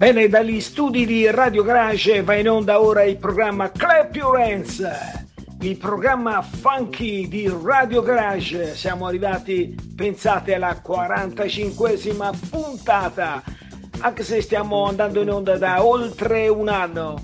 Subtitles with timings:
[0.00, 4.82] Bene, dagli studi di Radio Garage va in onda ora il programma Clap Your Hands,
[5.60, 8.74] il programma funky di Radio Garage.
[8.74, 13.42] Siamo arrivati, pensate, alla 45esima puntata,
[13.98, 17.22] anche se stiamo andando in onda da oltre un anno.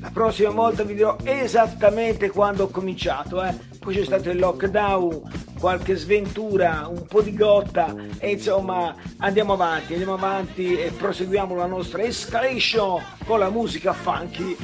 [0.00, 3.54] La prossima volta vi dirò esattamente quando ho cominciato, eh.
[3.88, 5.22] Poi c'è stato il lockdown,
[5.58, 11.64] qualche sventura, un po' di gotta e insomma andiamo avanti, andiamo avanti e proseguiamo la
[11.64, 14.54] nostra escalation con la musica funky.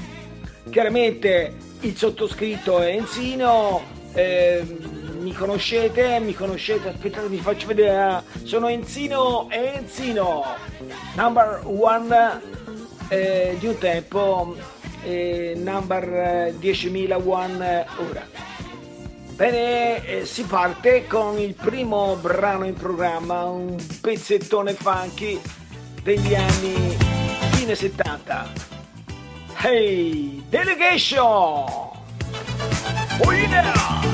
[0.68, 3.80] Chiaramente il sottoscritto è Enzino,
[4.12, 10.44] ehm, mi conoscete, mi conoscete, aspettate vi faccio vedere, ah, sono Enzino e Enzino,
[11.16, 12.42] number one
[13.08, 14.54] eh, di un tempo,
[15.02, 18.43] eh, number eh, 10.001 ora.
[19.34, 25.40] Bene, eh, si parte con il primo brano in programma, un pezzettone funky
[26.04, 26.96] degli anni
[27.50, 28.52] fine 70.
[29.56, 31.64] Hey, Delegation!
[33.18, 34.13] Oh yeah!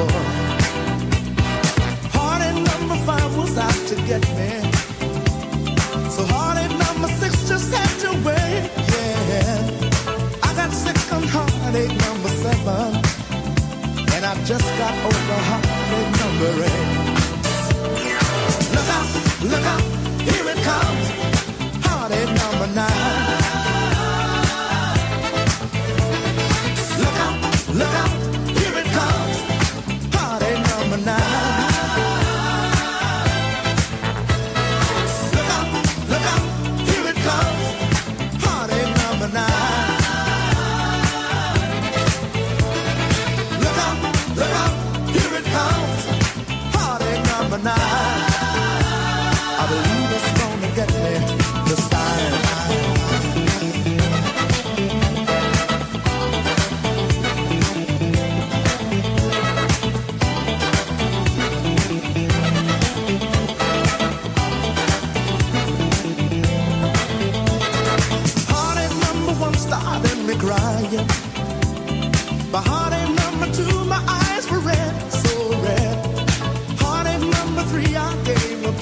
[0.00, 0.49] Heartache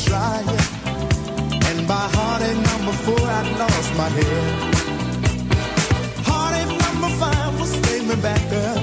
[0.08, 0.49] trying.
[1.69, 4.50] And by heartache number four, I lost my head.
[6.28, 8.78] Heartache number five was taking me back, girl.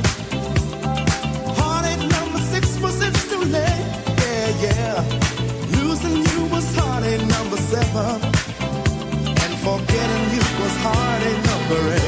[1.59, 3.85] Heartache number six was it's too late,
[4.21, 4.95] yeah, yeah.
[5.77, 8.21] Losing you was heartache number seven.
[9.41, 11.15] And forgetting you was hard
[11.67, 11.95] parade.
[11.95, 12.04] Look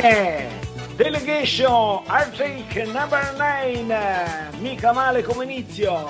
[0.00, 6.08] Delegation Arctic Number 9, mica male come inizio.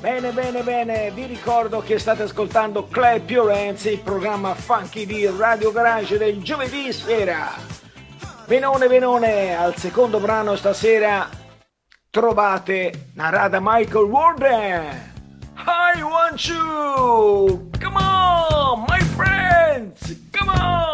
[0.00, 2.88] Bene, bene, bene, vi ricordo che state ascoltando
[3.26, 7.50] Your Hands, il programma funky di Radio Garage del giovedì sera.
[8.46, 11.28] Benone, benone, al secondo brano stasera
[12.08, 15.12] trovate narrata Michael Warden.
[15.56, 17.68] I want you!
[17.78, 20.18] Come on, my friends!
[20.30, 20.93] Come on!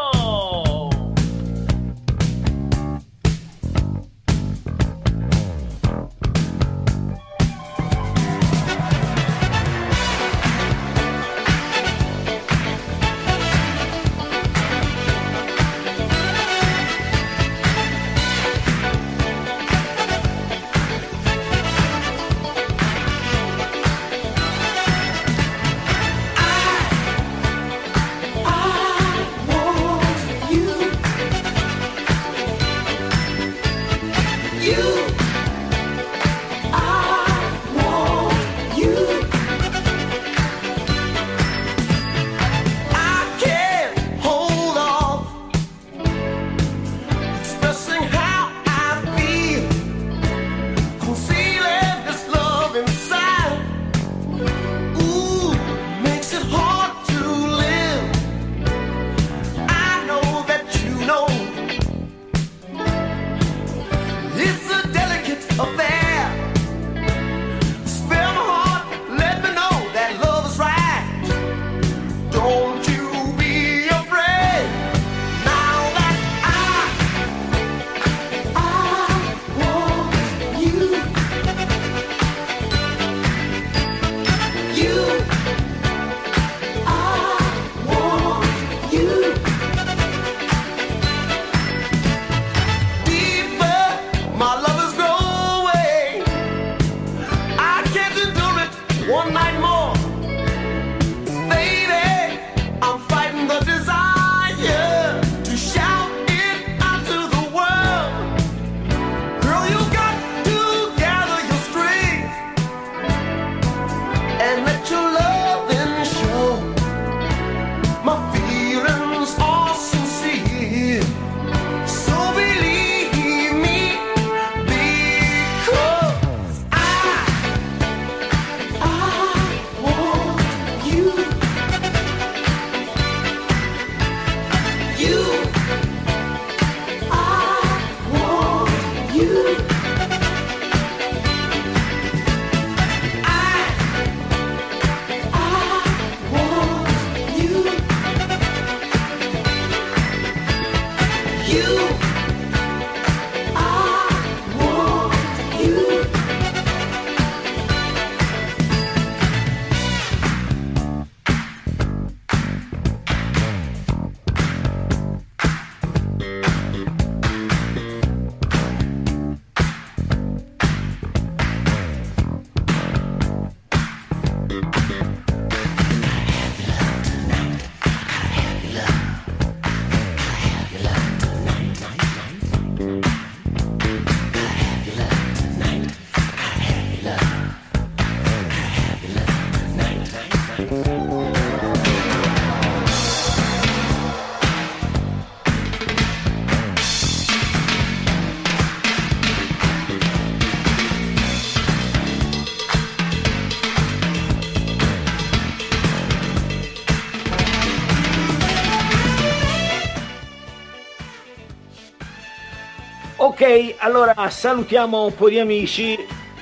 [213.42, 215.98] Ok, allora salutiamo un po' di amici.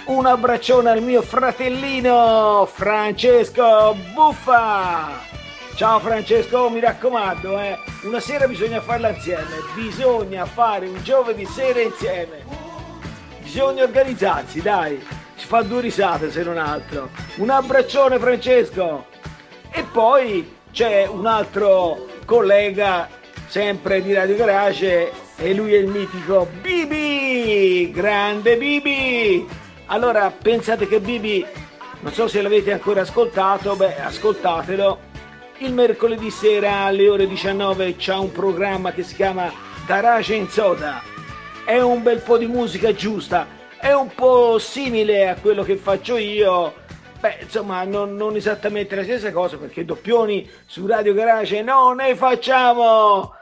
[0.06, 5.20] Un abbraccione al mio fratellino Francesco Buffa.
[5.76, 9.44] Ciao Francesco, mi raccomando, eh, una sera bisogna farla insieme,
[9.76, 12.42] bisogna fare un giovedì sera insieme.
[13.42, 15.00] Bisogna organizzarsi, dai.
[15.36, 17.10] Ci fa due risate se non altro.
[17.36, 19.06] Un abbraccione Francesco!
[19.70, 23.08] E poi c'è un altro collega,
[23.46, 27.90] sempre di Radio Garage, e lui è il mitico Bibi!
[27.92, 29.46] Grande Bibi!
[29.86, 31.46] Allora, pensate che Bibi,
[32.00, 35.06] non so se l'avete ancora ascoltato, beh, ascoltatelo.
[35.58, 39.50] Il mercoledì sera alle ore 19 c'è un programma che si chiama
[39.86, 41.02] Garage in Soda.
[41.64, 43.46] È un bel po' di musica giusta,
[43.78, 46.74] è un po' simile a quello che faccio io.
[47.20, 52.14] Beh, insomma, non, non esattamente la stessa cosa perché doppioni su Radio Garage non ne
[52.16, 53.37] facciamo!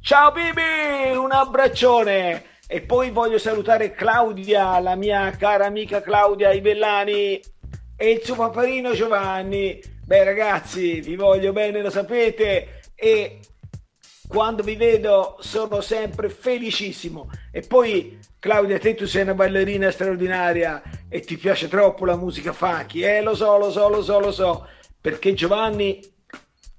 [0.00, 2.44] Ciao Bibi, un abbraccione!
[2.66, 7.38] E poi voglio salutare Claudia, la mia cara amica Claudia Ivellani
[7.94, 9.82] e il suo paparino Giovanni.
[10.06, 13.40] Beh ragazzi, vi voglio bene, lo sapete e
[14.26, 17.28] quando vi vedo sono sempre felicissimo.
[17.52, 22.52] E poi Claudia, te tu sei una ballerina straordinaria e ti piace troppo la musica
[22.52, 24.66] funky, eh lo so, lo so, lo so, lo so,
[25.00, 26.00] perché Giovanni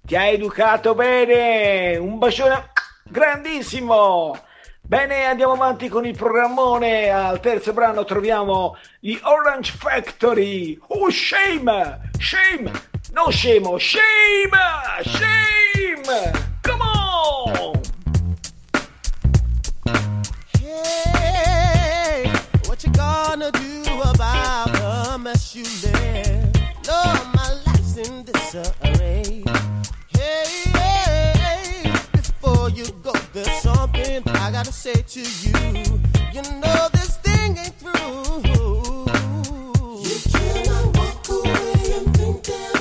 [0.02, 1.96] ti ha educato bene.
[1.98, 2.72] Un bacione
[3.10, 4.38] grandissimo.
[4.82, 7.10] Bene, andiamo avanti con il programmone.
[7.10, 10.80] Al terzo brano troviamo gli Orange Factory.
[10.88, 12.10] Oh, shame!
[12.18, 12.72] Shame!
[13.12, 14.50] No scemo, shame!
[15.04, 16.32] Shame!
[16.62, 17.82] Come on!
[21.16, 22.32] Hey,
[22.66, 26.60] what you gonna do about the mess you left?
[26.88, 28.88] Lord, my life's in disarray.
[33.33, 35.83] There's something I gotta say to you.
[36.33, 37.93] You know this thing ain't through.
[40.03, 42.78] You cannot walk away and think that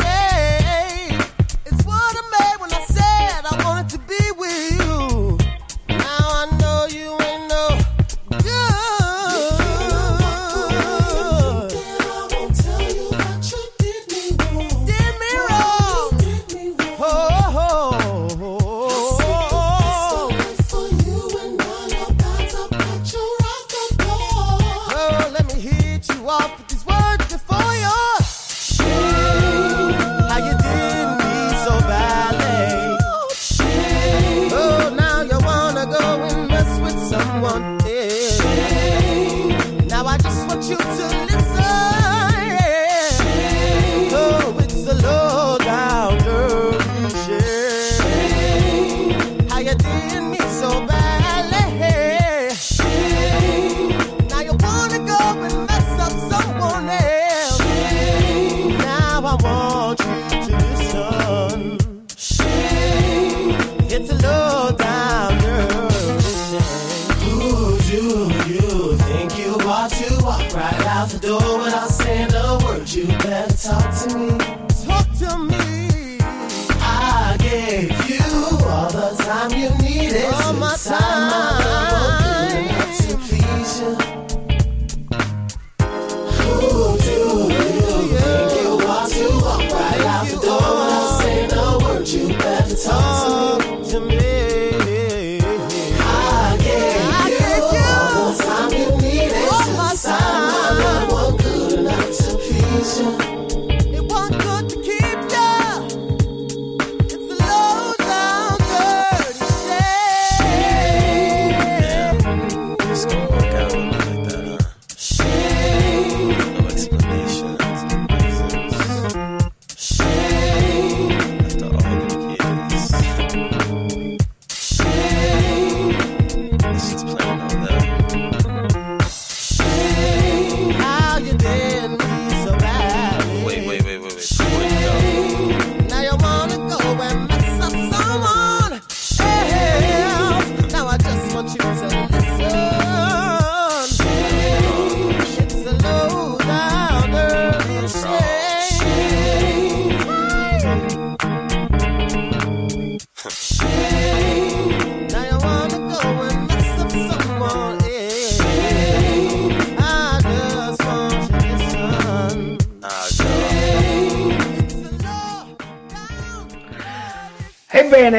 [0.00, 0.33] yeah.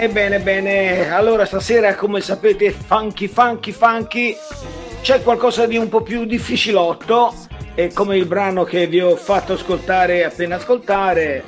[0.05, 1.11] Ebbene, ebbene.
[1.11, 4.37] Allora stasera, come sapete, funky, funky, funky.
[5.01, 7.33] C'è qualcosa di un po' più difficilotto.
[7.73, 11.43] E come il brano che vi ho fatto ascoltare appena ascoltare.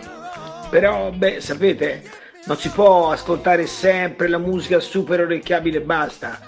[0.71, 2.01] Però, beh, sapete,
[2.45, 6.39] non si può ascoltare sempre la musica super orecchiabile e basta.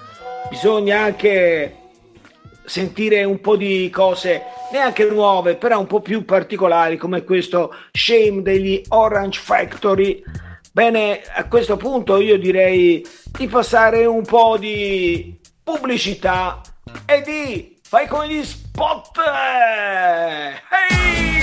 [0.50, 1.75] Bisogna anche
[2.66, 8.42] sentire un po' di cose neanche nuove, però un po' più particolari, come questo Shame
[8.42, 10.24] degli Orange Factory.
[10.72, 16.62] Bene, a questo punto io direi di passare un po' di pubblicità
[17.06, 19.18] e di fai con gli spot.
[20.88, 21.40] Ehi!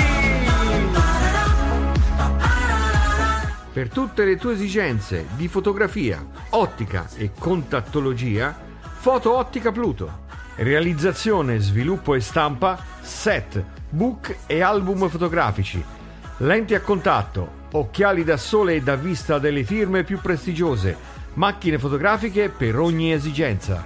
[3.73, 8.59] Per tutte le tue esigenze di fotografia, ottica e contattologia,
[8.99, 10.25] Foto Ottica Pluto.
[10.55, 15.85] Realizzazione, sviluppo e stampa, set, book e album fotografici.
[16.39, 20.97] Lenti a contatto, occhiali da sole e da vista delle firme più prestigiose,
[21.35, 23.85] macchine fotografiche per ogni esigenza.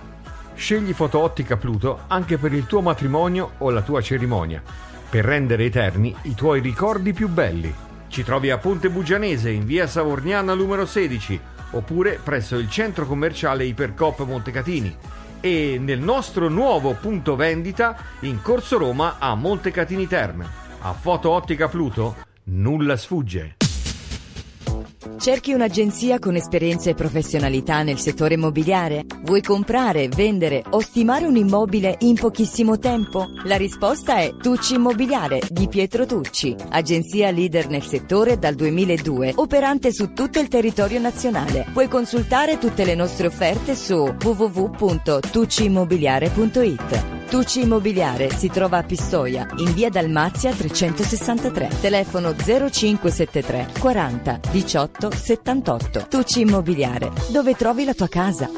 [0.54, 4.62] Scegli Foto Ottica Pluto anche per il tuo matrimonio o la tua cerimonia,
[5.08, 7.74] per rendere eterni i tuoi ricordi più belli.
[8.08, 11.40] Ci trovi a Ponte Bugianese in via Savorniana numero 16
[11.72, 14.96] oppure presso il centro commerciale Ipercop Montecatini
[15.40, 20.46] e nel nostro nuovo punto vendita in Corso Roma a Montecatini Terme.
[20.80, 23.59] A Foto Ottica Pluto nulla sfugge.
[25.18, 29.04] Cerchi un'agenzia con esperienza e professionalità nel settore immobiliare?
[29.22, 33.26] Vuoi comprare, vendere o stimare un immobile in pochissimo tempo?
[33.44, 39.92] La risposta è Tucci Immobiliare di Pietro Tucci, agenzia leader nel settore dal 2002, operante
[39.92, 41.66] su tutto il territorio nazionale.
[41.72, 47.18] Puoi consultare tutte le nostre offerte su www.tucciimmobiliare.it.
[47.30, 51.68] Tucci Immobiliare si trova a Pistoia, in via Dalmazia 363.
[51.80, 56.06] Telefono 0573 40 18 78.
[56.10, 58.50] Tucci Immobiliare, dove trovi la tua casa.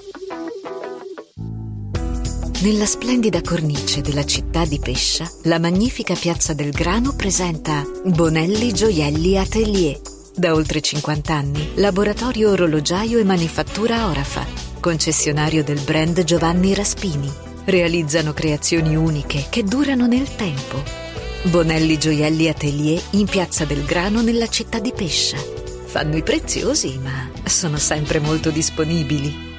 [2.62, 9.36] Nella splendida cornice della città di Pescia, la magnifica Piazza del Grano presenta Bonelli Gioielli
[9.36, 10.00] Atelier.
[10.34, 14.46] Da oltre 50 anni, laboratorio orologiaio e manifattura Orafa,
[14.80, 17.30] concessionario del brand Giovanni Raspini.
[17.64, 20.82] Realizzano creazioni uniche che durano nel tempo.
[21.44, 25.61] Bonelli Gioielli Atelier in Piazza del Grano nella città di Pescia.
[25.92, 29.51] Fanno i preziosi, ma sono sempre molto disponibili.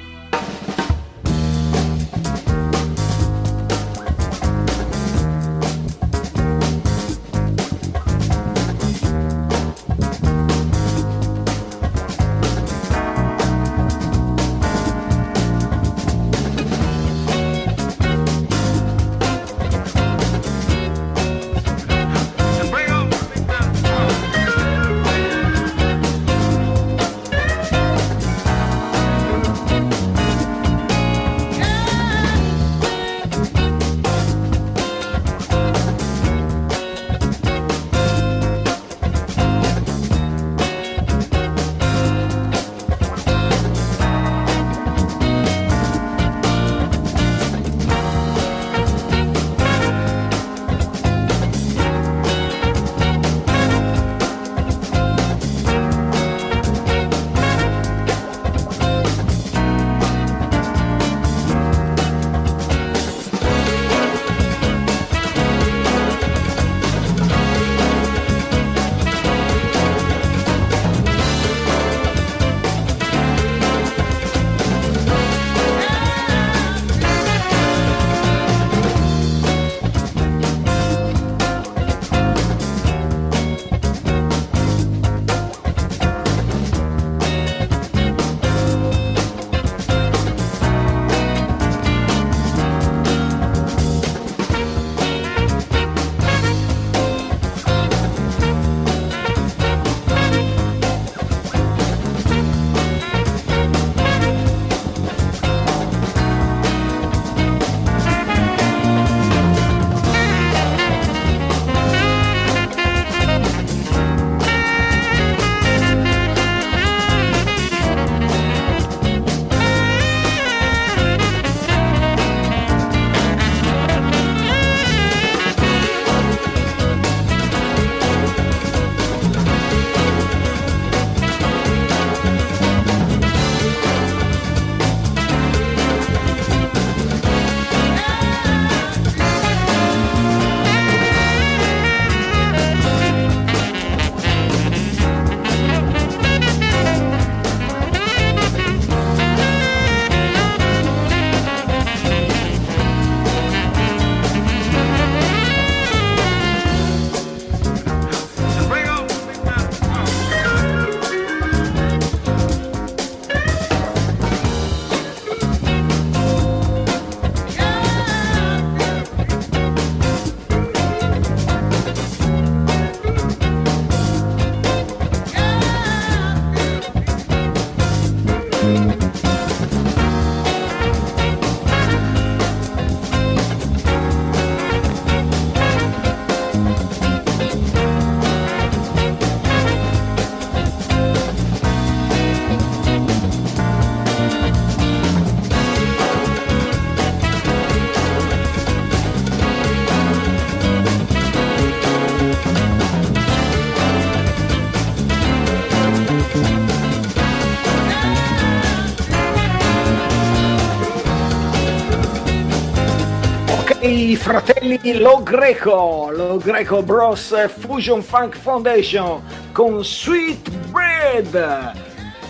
[213.93, 221.73] I fratelli Lo Greco, Lo Greco Bros Fusion Funk Foundation con Sweet Bread.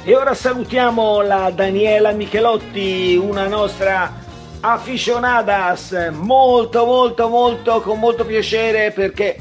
[0.04, 4.12] E ora salutiamo la Daniela Michelotti, una nostra
[4.60, 9.38] aficionadas, molto molto molto con molto piacere perché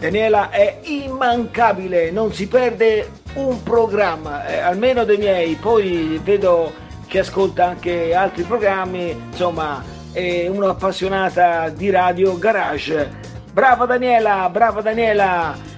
[0.00, 6.72] Daniela è immancabile, non si perde un programma, eh, almeno dei miei, poi vedo
[7.06, 13.10] che ascolta anche altri programmi, insomma è un'appassionata di radio garage.
[13.52, 15.70] Brava Daniela, brava Daniela!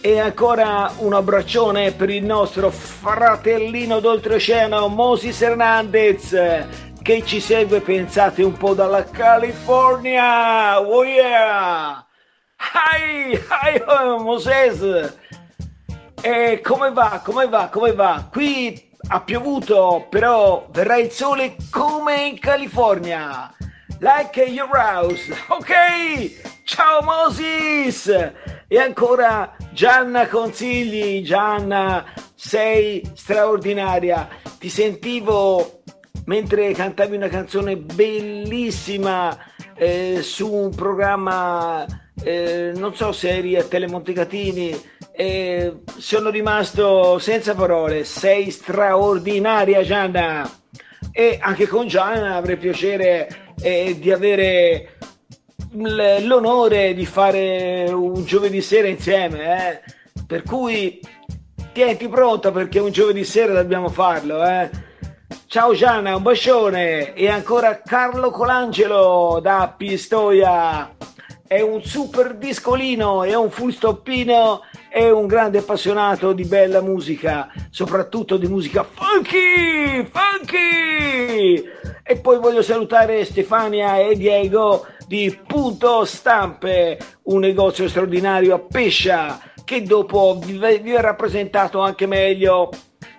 [0.00, 6.30] E ancora un abbraccione per il nostro fratellino d'oltreoceano Moses Hernandez
[7.02, 10.80] che ci segue, pensate un po' dalla California!
[10.80, 12.06] Oh yeah!
[12.58, 15.16] Hi, hi, oh, Moses!
[16.22, 18.28] E come va, come va, come va?
[18.30, 23.52] Qui ha piovuto, però verrà il sole come in California.
[24.02, 25.30] Like your house.
[25.48, 25.72] Ok,
[26.64, 28.08] ciao Moses!
[28.66, 34.26] E ancora Gianna Consigli, Gianna, sei straordinaria.
[34.58, 35.82] Ti sentivo
[36.24, 39.36] mentre cantavi una canzone bellissima
[39.76, 41.84] eh, su un programma,
[42.24, 44.82] eh, non so se eri a Telemonticatini,
[45.12, 48.04] e sono rimasto senza parole.
[48.04, 50.50] Sei straordinaria, Gianna.
[51.12, 54.96] E anche con Gianna avrei piacere eh, di avere
[55.72, 59.72] l'onore di fare un giovedì sera insieme.
[59.72, 59.82] eh.
[60.26, 61.00] Per cui
[61.72, 64.44] tienti pronta perché un giovedì sera dobbiamo farlo.
[64.44, 64.70] Eh.
[65.46, 67.14] Ciao Gianna, un bacione.
[67.14, 70.94] E ancora Carlo Colangelo da Pistoia.
[71.52, 78.36] È un super discolino, è un fustoppino, è un grande appassionato di bella musica, soprattutto
[78.36, 81.64] di musica funky, funky!
[82.04, 89.40] E poi voglio salutare Stefania e Diego di Punto Stampe, un negozio straordinario a Pescia,
[89.64, 92.70] che dopo vi verrà presentato anche meglio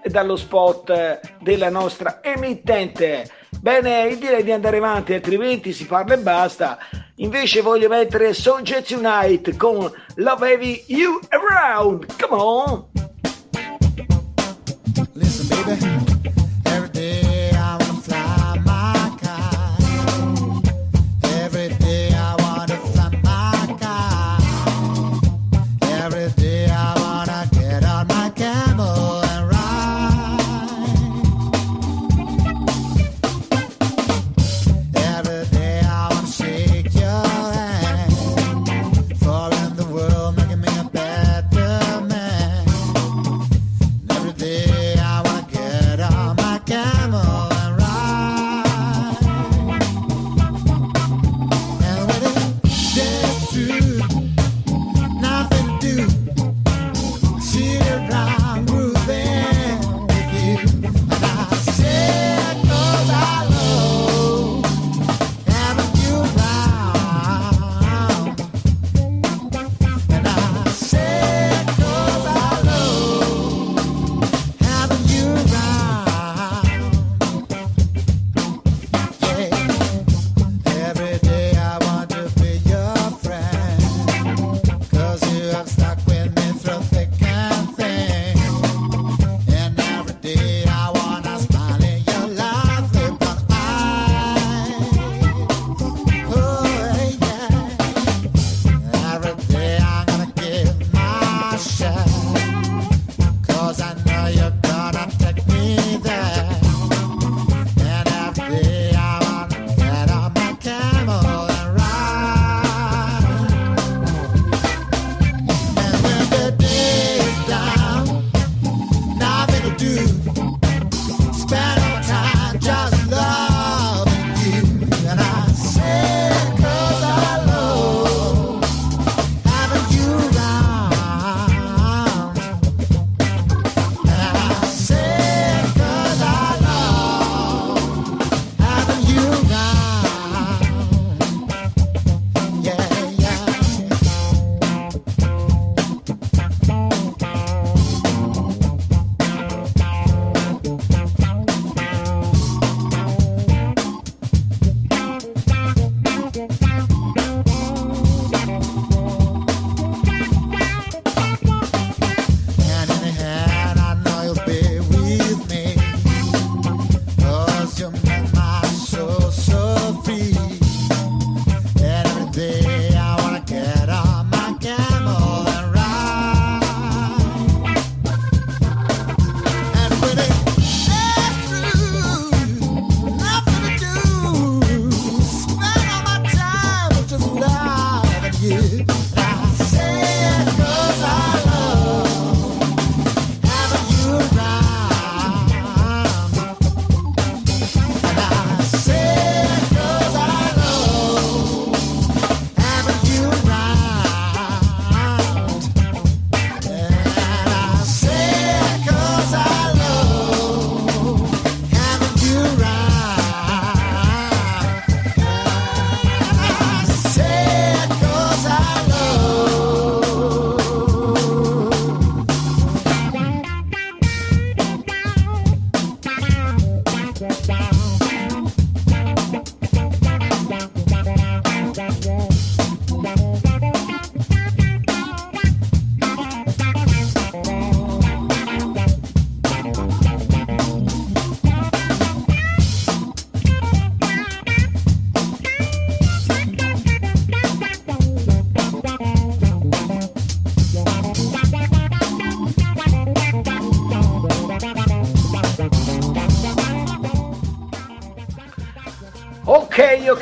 [0.06, 3.26] dallo spot della nostra emittente.
[3.62, 6.80] Bene, direi di andare avanti, altrimenti si parla e basta.
[7.18, 12.08] Invece voglio mettere Soldiers Unite con Love Heavy You Around.
[12.20, 12.86] Come on!
[15.14, 16.11] Listen, baby.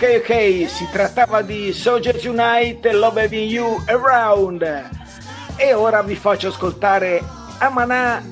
[0.02, 4.90] Ok, ok, si trattava di Soldiers Unite, Love Having You Around.
[5.58, 7.22] E ora vi faccio ascoltare
[7.58, 8.24] Amana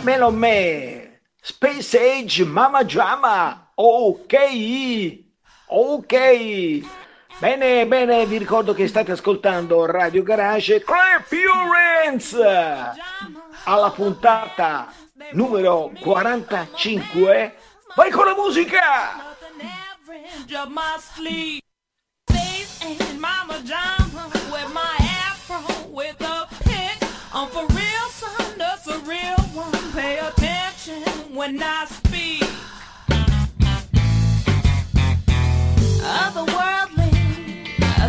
[0.00, 3.70] Melon Me, Space Age Mama Jama.
[3.76, 4.34] Ok,
[5.68, 6.14] ok.
[7.38, 11.30] Bene, bene, vi ricordo che state ascoltando Radio Garage Clap
[12.04, 12.36] Hands
[13.62, 14.92] alla puntata
[15.34, 17.54] numero 45.
[17.94, 19.25] Vai con la musica!
[20.54, 21.60] Of my sleeve.
[22.28, 26.46] Face and with my afro with a.
[27.32, 28.58] I'm for real, son,
[29.06, 29.92] real one.
[29.92, 31.02] Pay attention
[31.34, 32.44] when I speak.
[36.22, 37.12] Otherworldly,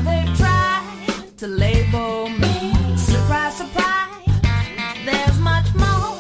[0.06, 2.74] they've tried to label me.
[2.96, 4.26] Surprise, surprise,
[5.06, 6.18] there's much more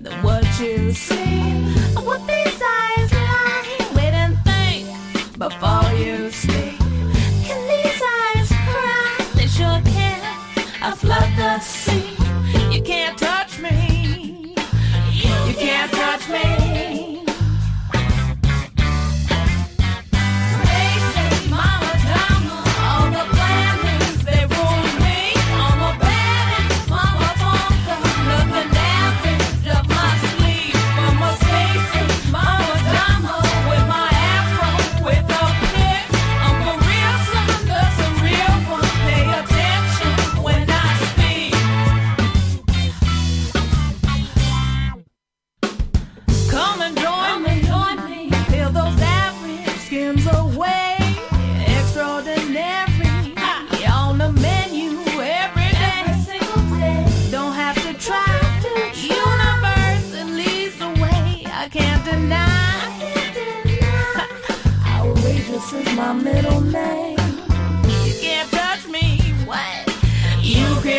[0.00, 1.42] than what you see.
[2.06, 2.95] What these eyes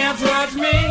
[0.07, 0.86] You can't touch me.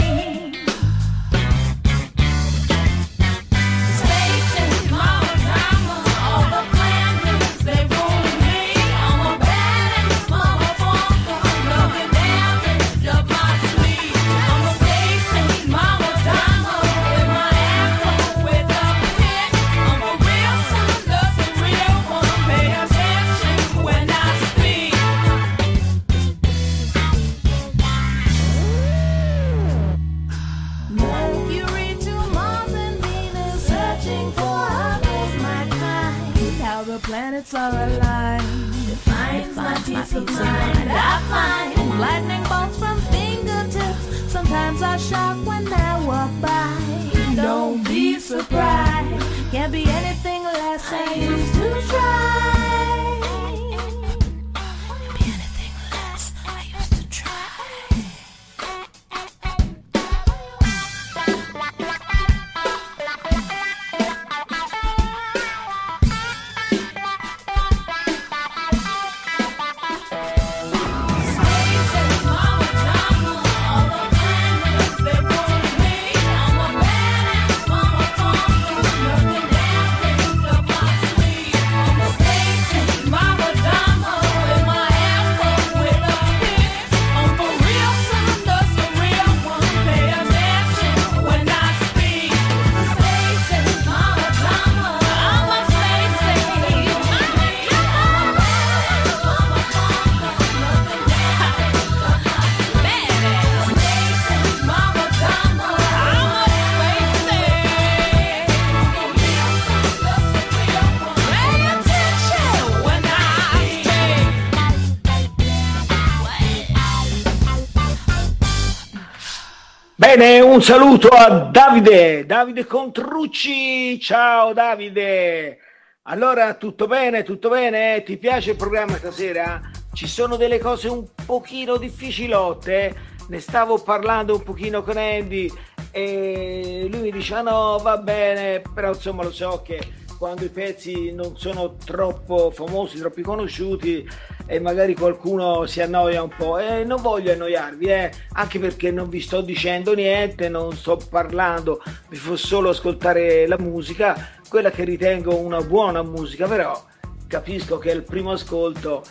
[120.16, 124.00] Bene, un saluto a Davide, Davide Contrucci.
[124.00, 125.58] Ciao Davide.
[126.04, 127.22] Allora, tutto bene?
[127.22, 128.02] Tutto bene?
[128.02, 129.60] Ti piace il programma stasera?
[129.92, 132.94] Ci sono delle cose un pochino difficilotte.
[133.28, 135.52] Ne stavo parlando un pochino con Andy
[135.90, 139.78] e lui mi dice: "Ah no, va bene, però insomma lo so che
[140.18, 144.08] quando i pezzi non sono troppo famosi, troppo conosciuti
[144.46, 149.08] e magari qualcuno si annoia un po' e non voglio annoiarvi, eh, anche perché non
[149.08, 154.84] vi sto dicendo niente, non sto parlando, vi fa solo ascoltare la musica, quella che
[154.84, 156.82] ritengo una buona musica, però
[157.26, 159.02] capisco che è il primo ascolto.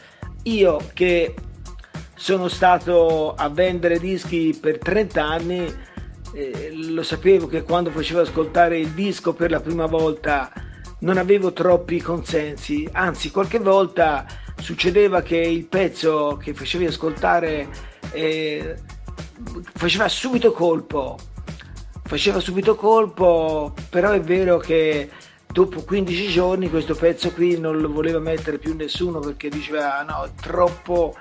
[0.43, 1.33] Io che
[2.15, 5.73] sono stato a vendere dischi per 30 anni,
[6.33, 10.51] eh, lo sapevo che quando facevo ascoltare il disco per la prima volta
[11.05, 14.25] non avevo troppi consensi, anzi qualche volta
[14.59, 17.67] succedeva che il pezzo che facevi ascoltare
[18.11, 18.75] eh,
[19.75, 21.15] faceva subito colpo,
[22.03, 25.11] faceva subito colpo, però è vero che
[25.45, 30.03] dopo 15 giorni questo pezzo qui non lo voleva mettere più nessuno perché diceva "Ah,
[30.03, 31.15] no, è troppo,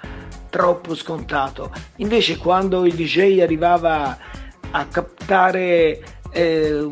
[0.49, 1.71] troppo scontato.
[1.97, 4.17] Invece quando il DJ arrivava
[4.71, 6.89] a captare eh,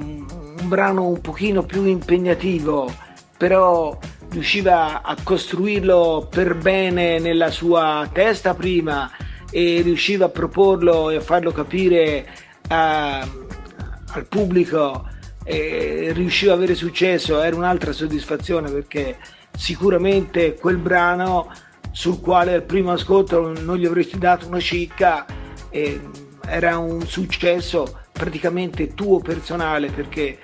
[0.72, 2.90] brano un pochino più impegnativo,
[3.36, 3.98] però
[4.30, 9.10] riusciva a costruirlo per bene nella sua testa prima
[9.50, 12.26] e riusciva a proporlo e a farlo capire
[12.68, 15.06] a- al pubblico
[15.44, 17.42] e riusciva ad avere successo.
[17.42, 19.18] Era un'altra soddisfazione perché
[19.54, 21.52] sicuramente quel brano
[21.90, 25.26] sul quale al primo ascolto non gli avresti dato una cicca
[25.68, 26.00] eh,
[26.46, 30.38] era un successo praticamente tuo personale perché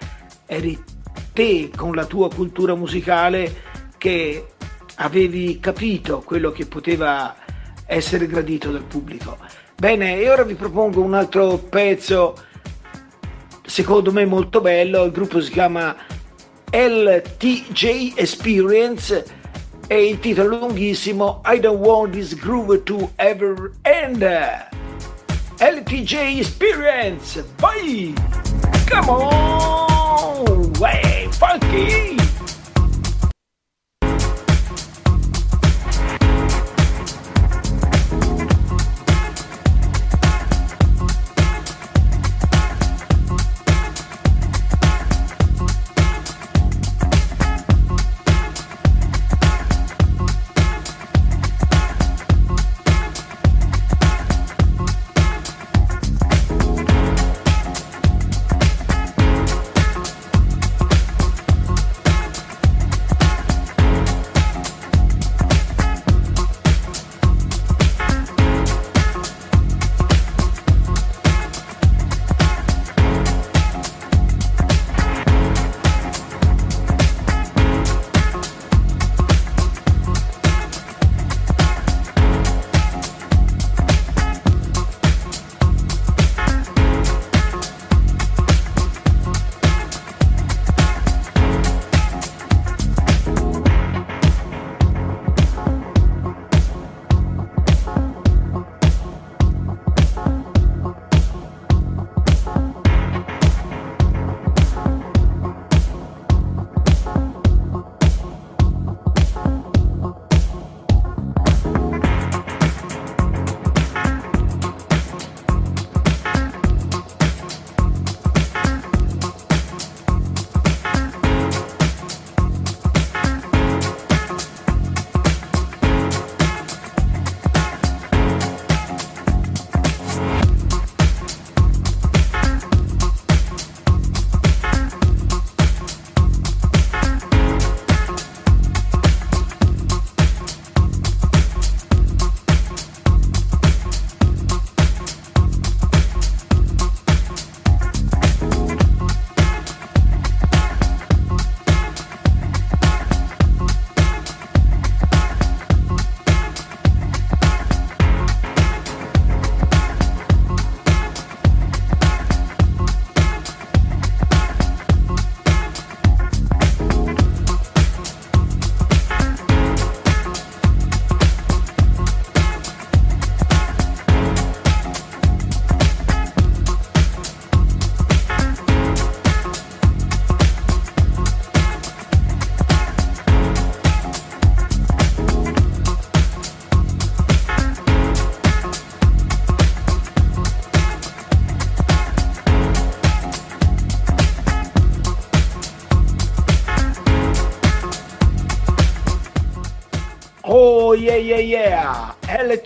[0.49, 0.83] eri
[1.33, 3.67] te con la tua cultura musicale
[3.99, 4.47] che
[4.97, 7.37] avevi capito quello che poteva
[7.87, 9.37] essere gradito dal pubblico.
[9.77, 12.35] Bene, e ora vi propongo un altro pezzo
[13.65, 15.95] secondo me molto bello, il gruppo si chiama
[16.71, 19.25] LTJ Experience
[19.87, 24.23] e il titolo è lunghissimo I don't want this groove to ever end.
[25.61, 28.15] LTJ Experience, vai!
[28.89, 29.88] Come on!
[30.21, 32.38] Oh way, funky!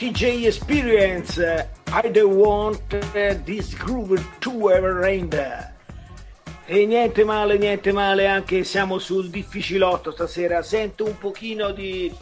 [0.03, 5.33] LTJ Experience, I don't want uh, this groove to ever end.
[6.67, 12.13] E niente male, niente male, anche siamo sul difficilotto stasera, sento un pochino di...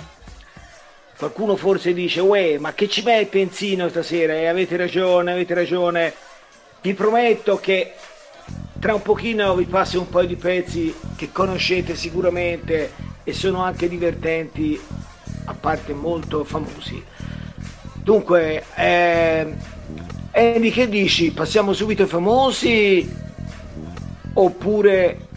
[1.16, 4.34] Qualcuno forse dice, uè, ma che ci mette Enzino stasera?
[4.34, 6.12] E avete ragione, avete ragione.
[6.82, 7.94] Vi prometto che
[8.78, 12.92] tra un pochino vi passo un po' di pezzi che conoscete sicuramente
[13.24, 14.78] e sono anche divertenti,
[15.46, 17.19] a parte molto famosi.
[18.10, 19.54] Dunque, eh,
[20.32, 21.30] Andy, che dici?
[21.30, 23.08] Passiamo subito ai famosi
[24.32, 25.28] oppure...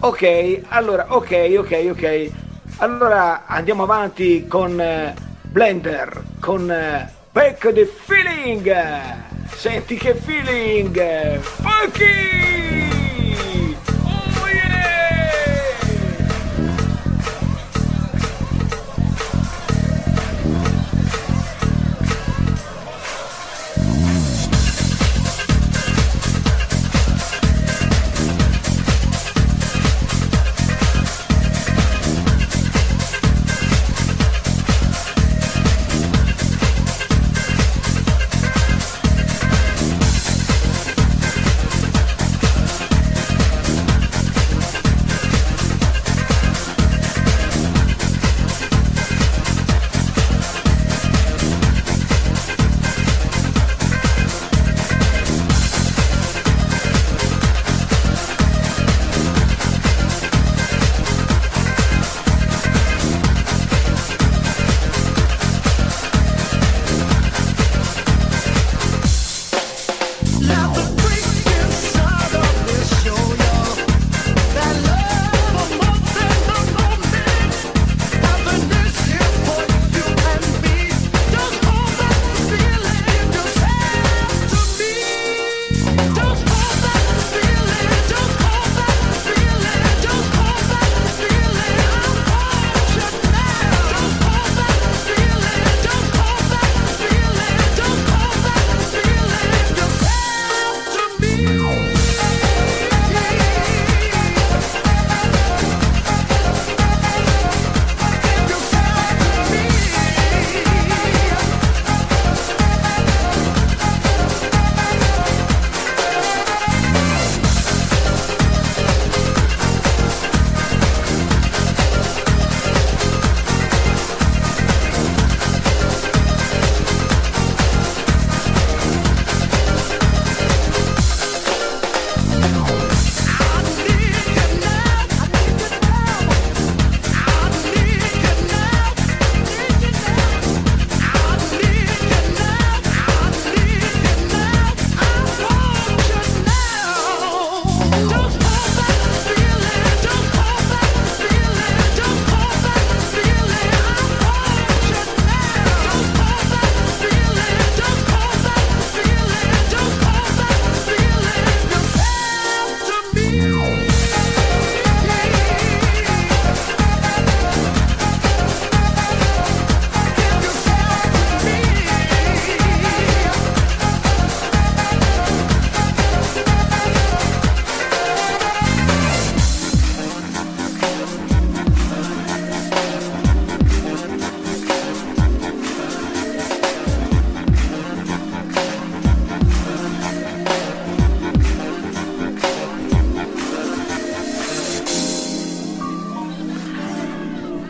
[0.00, 2.30] Ok, allora, ok, ok, ok.
[2.76, 8.70] Allora andiamo avanti con eh, Blender, con eh, Back the Feeling.
[9.48, 11.38] Senti che feeling!
[11.38, 12.65] Funky!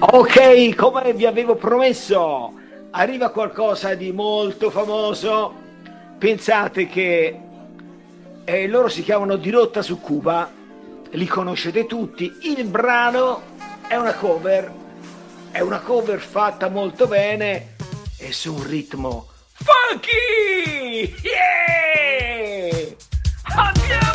[0.08, 2.52] Ok, come vi avevo promesso,
[2.92, 5.52] arriva qualcosa di molto famoso.
[6.16, 7.40] Pensate che
[8.44, 10.48] eh, loro si chiamano Dirotta su Cuba,
[11.10, 12.32] li conoscete tutti.
[12.42, 13.42] Il brano
[13.88, 14.72] è una cover,
[15.50, 17.74] è una cover fatta molto bene
[18.18, 21.14] e su un ritmo funky!
[21.22, 22.94] Yeah!
[23.56, 24.05] Andiamo!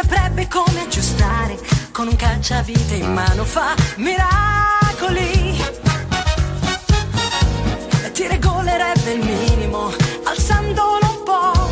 [0.00, 1.58] Saprebbe come aggiustare.
[1.92, 5.62] Con un cacciavite in mano fa miracoli.
[8.12, 9.92] Ti regolerebbe il minimo,
[10.24, 11.68] alzandolo un po'.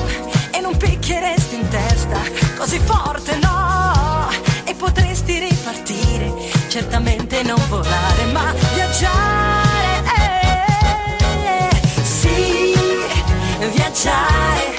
[0.51, 2.18] E non picchieresti in testa
[2.57, 4.29] così forte, no.
[4.64, 6.33] E potresti ripartire,
[6.68, 10.03] certamente non volare, ma viaggiare.
[10.16, 12.74] eh, sì,
[13.72, 14.78] viaggiare.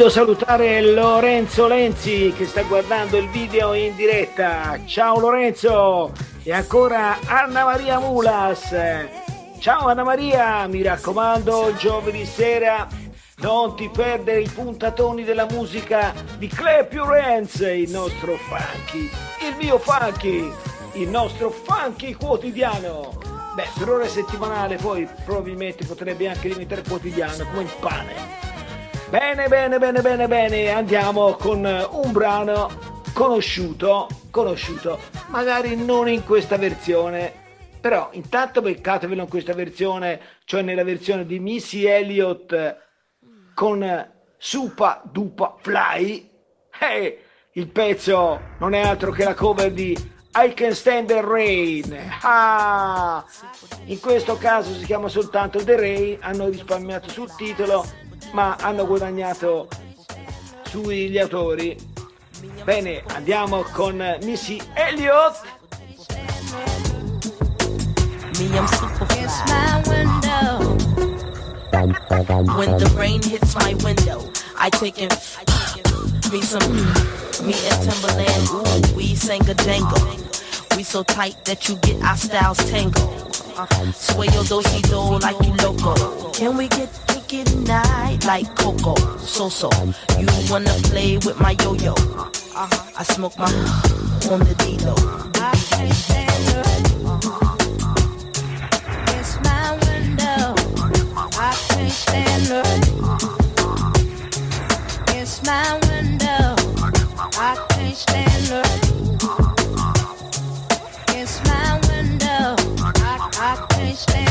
[0.00, 4.80] Voglio salutare Lorenzo Lenzi che sta guardando il video in diretta.
[4.86, 6.12] Ciao Lorenzo!
[6.42, 8.74] E ancora Anna Maria Mulas.
[9.58, 12.88] Ciao Anna Maria, mi raccomando, giovedì sera
[13.40, 16.50] non ti perdere i puntatoni della musica di
[16.92, 19.10] Your Hands, il nostro funky,
[19.46, 20.50] il mio funky,
[20.94, 23.18] il nostro funky quotidiano.
[23.54, 28.49] Beh, per ora è settimanale, poi probabilmente potrebbe anche diventare quotidiano, come il pane.
[29.10, 32.70] Bene, bene, bene, bene, bene, andiamo con un brano
[33.12, 35.00] conosciuto, conosciuto,
[35.30, 37.32] magari non in questa versione,
[37.80, 42.76] però intanto beccatevelo in questa versione, cioè nella versione di Missy Elliott
[43.52, 46.30] con Supa Dupa Fly.
[46.78, 49.90] Eh, il pezzo non è altro che la cover di
[50.36, 51.98] I Can Stand the Rain.
[52.22, 53.24] Ah,
[53.86, 57.84] in questo caso si chiama soltanto The Rain, hanno risparmiato sul titolo,
[58.32, 59.68] ma hanno guadagnato
[60.64, 61.76] sugli autori.
[62.64, 65.40] Bene, andiamo con Missy Elliott.
[72.56, 75.08] When the rain hits my window, I take in
[76.32, 77.10] me some
[77.44, 78.48] me and Timberland.
[78.50, 80.00] Ooh, we sang a jangle.
[80.76, 83.34] We so tight that you get our styles tangled.
[83.94, 86.30] Sway your do-si do like you loco.
[86.32, 86.88] Can we get
[87.30, 88.94] kinky tonight like Coco?
[89.18, 89.70] So so.
[90.18, 91.94] You wanna play with my yo-yo?
[92.54, 93.44] I smoke my
[94.30, 94.94] on the D-Lo.
[95.36, 96.64] I can't stand her.
[99.16, 100.54] It's my window.
[101.38, 102.64] I can't stand her.
[105.16, 106.56] It's my window.
[107.38, 108.64] I can't stand her.
[111.18, 112.56] It's my window.
[113.42, 114.30] I, can't stand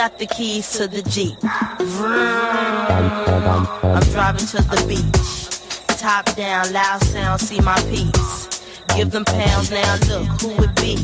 [0.00, 1.38] got the keys to the Jeep?
[1.78, 2.16] Vroom.
[3.84, 5.98] I'm driving to the beach.
[6.00, 8.64] Top down, loud sound, see my piece.
[8.96, 10.96] Give them pounds now, look who it be.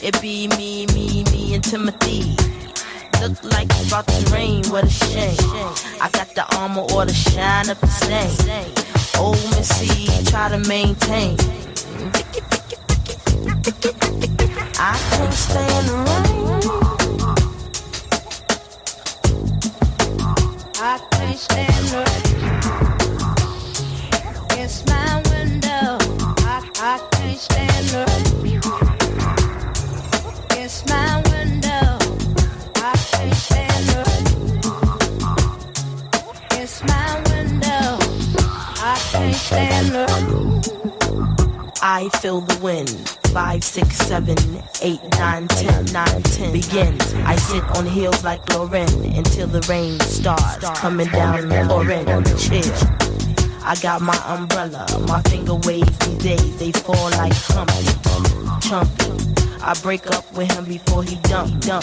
[0.00, 2.34] It be me, me, me, and Timothy.
[3.20, 5.36] Look like it's about to rain, what a shame.
[6.00, 8.72] I got the armor or the shine up the same.
[9.22, 11.36] Old Missy, try to maintain.
[14.80, 16.43] I can't stand the rain.
[20.86, 21.70] I can't stand.
[24.60, 25.96] It's my window.
[26.44, 27.88] I I can't stand.
[30.60, 31.98] It's my window,
[32.76, 33.88] I can't stand.
[36.52, 37.98] It's my window,
[38.82, 39.96] I can't stand.
[41.82, 43.23] I feel the wind.
[43.34, 44.36] Five, six, seven,
[44.80, 46.52] eight, nine, ten, nine, ten.
[46.52, 47.14] Begins.
[47.14, 52.06] I sit on heels like Lauren until the rain starts coming down pouring.
[52.38, 52.62] Chill.
[53.64, 54.86] I got my umbrella.
[55.08, 56.56] My finger waves these days.
[56.58, 57.86] They fall like Humpty.
[58.68, 59.60] Chumpy.
[59.60, 61.82] I break up with him before he dump, dump.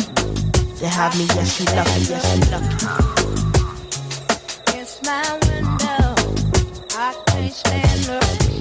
[0.78, 2.86] To have me, yes, you lucky, yes, you lucky.
[4.80, 6.16] It's my window.
[6.98, 8.61] I can't stand her.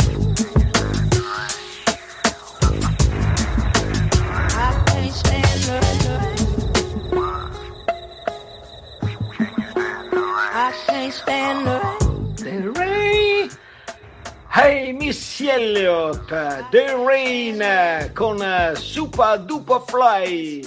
[11.11, 11.97] Spanner.
[12.35, 13.49] The Rain.
[14.53, 16.25] Hey Miss Elliot,
[16.71, 18.37] The Rain con
[18.75, 20.61] Super Dupa Fly,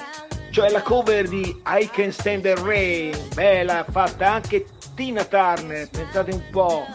[0.51, 6.33] cioè la cover di I Can Stand the Rain, bella fatta anche Tina Turner, pensate
[6.33, 6.87] un po',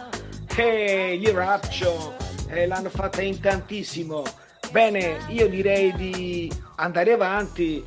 [0.56, 2.16] e gli Raccio
[2.48, 4.24] eh, l'hanno fatta in tantissimo.
[4.72, 7.84] Bene, io direi di andare avanti,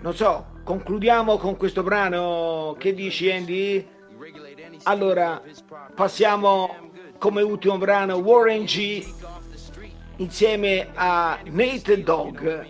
[0.00, 3.94] non so, concludiamo con questo brano, che dici Andy?
[4.88, 5.42] Allora,
[5.96, 9.04] passiamo come ultimo brano Warren G
[10.18, 12.64] insieme a Nate Dogg.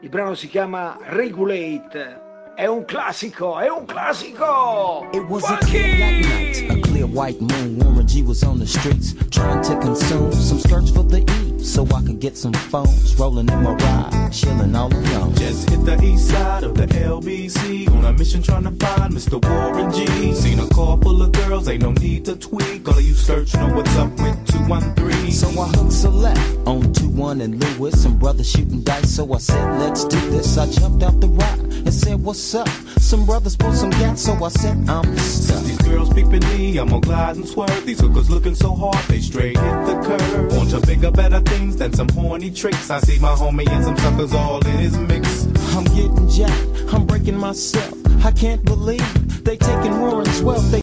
[0.00, 2.19] Il brano si chiama Regulate.
[2.60, 5.08] È un classico, è un classico!
[5.14, 7.78] It was a clear black night, a clear white moon.
[7.78, 11.84] Warren G was on the streets trying to consume some skirts for the E, so
[11.84, 13.18] I could get some phones.
[13.18, 15.34] Rolling in my ride, chilling all alone.
[15.36, 19.40] Just hit the east side of the LBC on a mission trying to find Mr.
[19.42, 20.34] Warren G.
[20.34, 22.86] Seen a car full of girls, ain't no need to tweak.
[22.86, 25.19] All of you search know what's up with 213.
[25.30, 28.02] So I hooked select on 2-1 and Lewis.
[28.02, 30.58] Some brothers shooting dice, so I said, let's do this.
[30.58, 32.68] I jumped out the rock and said, what's up?
[32.98, 35.62] Some brothers pulled some gas, so I said, I'm stuck.
[35.64, 37.84] these girls peeping me, I'm gonna glide and swerve.
[37.84, 40.56] These hookers looking so hard, they straight hit the curve.
[40.56, 42.90] Want to bigger, better things than some horny tricks.
[42.90, 45.46] I see my homie and some suckers all in his mix.
[45.74, 47.94] I'm getting jacked, I'm breaking myself.
[48.24, 50.70] I can't believe they taking Warren's wealth.
[50.70, 50.78] They